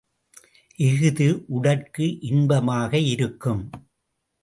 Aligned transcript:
இஃது 0.79 1.27
உடற்கு 1.49 2.07
இன்பமாக 2.21 2.91
இருக்கும். 3.07 3.63